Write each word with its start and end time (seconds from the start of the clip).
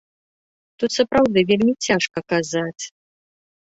Тут 0.77 0.91
сапраўды 0.99 1.39
вельмі 1.53 1.73
цяжка 1.91 2.19
казаць. 2.37 2.83